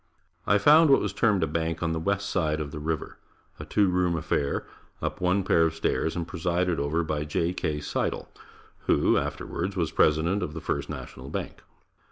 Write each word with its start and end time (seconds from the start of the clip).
I 0.47 0.57
found 0.57 0.89
what 0.89 0.99
was 0.99 1.13
termed 1.13 1.43
a 1.43 1.45
bank 1.47 1.83
on 1.83 1.91
the 1.91 1.99
west 1.99 2.27
side 2.27 2.59
of 2.59 2.71
the 2.71 2.79
river 2.79 3.19
a 3.59 3.65
two 3.65 3.87
room 3.87 4.15
affair, 4.15 4.65
up 4.99 5.21
one 5.21 5.43
pair 5.43 5.61
of 5.61 5.75
stairs, 5.75 6.15
and 6.15 6.27
presided 6.27 6.79
over 6.79 7.03
by 7.03 7.23
J. 7.23 7.53
K. 7.53 7.79
Sidle, 7.79 8.27
who 8.87 9.15
afterwards 9.15 9.75
was 9.75 9.91
president 9.91 10.41
of 10.41 10.55
the 10.55 10.59
First 10.59 10.89
National 10.89 11.29
Bank. 11.29 11.61